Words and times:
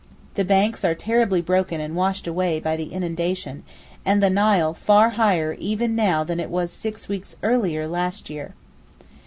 The 0.33 0.43
banks 0.43 0.83
are 0.83 0.95
terribly 0.95 1.41
broken 1.41 1.79
and 1.79 1.95
washed 1.95 2.25
away 2.25 2.59
by 2.59 2.75
the 2.75 2.91
inundation, 2.91 3.61
and 4.03 4.17
the 4.19 4.31
Nile 4.31 4.73
far 4.73 5.11
higher 5.11 5.55
even 5.59 5.95
now 5.95 6.23
than 6.23 6.39
it 6.39 6.49
was 6.49 6.71
six 6.71 7.07
weeks 7.07 7.35
earlier 7.43 7.87
last 7.87 8.27
year. 8.27 8.55